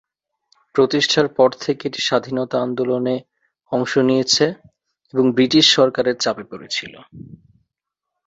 প্রতিষ্ঠার 0.75 1.27
পর 1.37 1.49
থেকে 1.63 1.83
এটি 1.87 2.01
স্বাধীনতা 2.07 2.57
আন্দোলনে 2.61 3.15
অংশ 3.71 3.91
নিয়েছে 4.09 4.45
এবং 5.13 5.25
ব্রিটিশ 5.35 5.65
সরকারের 5.77 6.15
চাপে 6.23 6.43
পড়েছিল। 6.51 6.93